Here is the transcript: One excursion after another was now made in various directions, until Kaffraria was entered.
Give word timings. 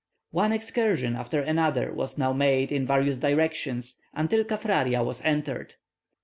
One 0.31 0.51
excursion 0.51 1.15
after 1.15 1.41
another 1.41 1.93
was 1.93 2.17
now 2.17 2.33
made 2.33 2.71
in 2.71 2.87
various 2.87 3.19
directions, 3.19 4.01
until 4.15 4.43
Kaffraria 4.43 5.03
was 5.03 5.21
entered. 5.23 5.75